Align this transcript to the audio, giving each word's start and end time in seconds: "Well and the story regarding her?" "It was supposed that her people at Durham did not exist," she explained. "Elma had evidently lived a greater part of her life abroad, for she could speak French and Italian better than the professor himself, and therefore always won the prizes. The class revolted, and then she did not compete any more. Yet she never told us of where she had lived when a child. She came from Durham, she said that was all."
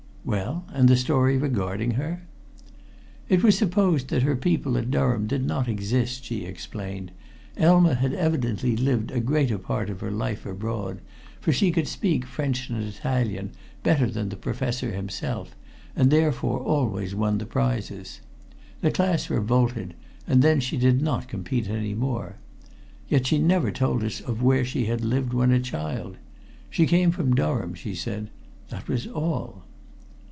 "Well 0.23 0.65
and 0.71 0.87
the 0.87 0.95
story 0.97 1.35
regarding 1.39 1.91
her?" 1.91 2.21
"It 3.27 3.41
was 3.43 3.57
supposed 3.57 4.09
that 4.09 4.21
her 4.21 4.35
people 4.35 4.77
at 4.77 4.91
Durham 4.91 5.25
did 5.25 5.43
not 5.43 5.67
exist," 5.67 6.25
she 6.25 6.45
explained. 6.45 7.11
"Elma 7.57 7.95
had 7.95 8.13
evidently 8.13 8.77
lived 8.77 9.09
a 9.09 9.19
greater 9.19 9.57
part 9.57 9.89
of 9.89 9.99
her 9.99 10.11
life 10.11 10.45
abroad, 10.45 11.01
for 11.39 11.51
she 11.51 11.71
could 11.71 11.87
speak 11.87 12.25
French 12.25 12.69
and 12.69 12.83
Italian 12.83 13.51
better 13.81 14.05
than 14.05 14.29
the 14.29 14.35
professor 14.35 14.91
himself, 14.91 15.55
and 15.95 16.11
therefore 16.11 16.59
always 16.59 17.15
won 17.15 17.39
the 17.39 17.45
prizes. 17.47 18.21
The 18.81 18.91
class 18.91 19.27
revolted, 19.27 19.95
and 20.27 20.43
then 20.43 20.59
she 20.59 20.77
did 20.77 21.01
not 21.01 21.27
compete 21.29 21.67
any 21.67 21.95
more. 21.95 22.35
Yet 23.09 23.25
she 23.25 23.39
never 23.39 23.71
told 23.71 24.03
us 24.03 24.21
of 24.21 24.43
where 24.43 24.63
she 24.65 24.85
had 24.85 25.01
lived 25.01 25.33
when 25.33 25.49
a 25.51 25.59
child. 25.59 26.17
She 26.69 26.85
came 26.85 27.09
from 27.09 27.33
Durham, 27.33 27.73
she 27.73 27.95
said 27.95 28.29
that 28.69 28.87
was 28.87 29.07
all." 29.07 29.63